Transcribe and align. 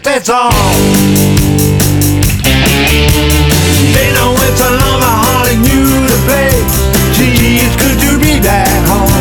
that's 0.00 0.30
all. 0.30 0.52
They 3.92 4.08
know 4.16 4.32
it's 4.46 4.60
a 4.62 4.70
longer 4.80 5.14
hauling 5.20 5.64
you 5.68 5.84
to 6.08 6.16
play. 6.24 6.54
Gee, 7.12 7.60
it's 7.60 7.76
good 7.76 7.98
to 8.00 8.16
be 8.16 8.40
back 8.40 8.72
home. 8.88 9.12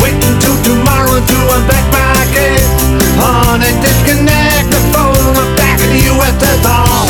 Wait 0.00 0.16
until 0.16 0.56
tomorrow 0.64 1.20
to 1.20 1.38
unpack 1.56 1.84
my 1.92 2.24
case. 2.32 2.64
Honey, 3.20 3.74
disconnect 3.84 4.72
the 4.72 4.80
phone. 4.94 5.36
I'm 5.36 5.50
back 5.60 5.76
in 5.84 5.92
the 5.92 6.02
USSR. 6.08 7.04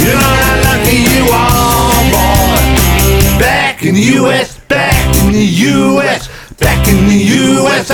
You 0.00 0.12
know 0.16 0.34
how 0.44 0.56
lucky 0.64 1.02
you 1.12 1.28
are, 1.28 2.00
boy. 2.08 2.56
Back 3.38 3.84
in 3.84 3.94
the 3.94 4.06
US, 4.22 4.58
back 4.68 4.96
in 5.24 5.32
the 5.32 5.44
US, 5.44 6.28
back 6.56 6.88
in 6.88 7.04
the 7.06 7.20
US, 7.60 7.90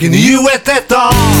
In 0.00 0.10
the 0.10 0.18
US, 0.18 0.62
that's 0.62 0.90
all. 0.92 1.33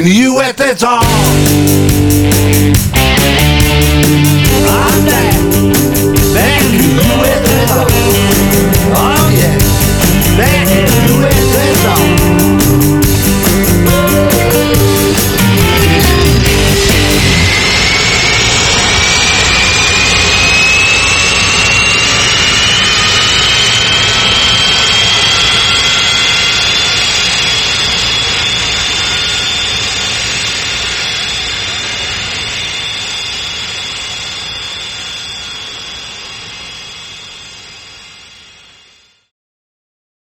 Back 0.00 0.06
in 0.06 0.14
the 0.14 0.20
US, 0.32 0.50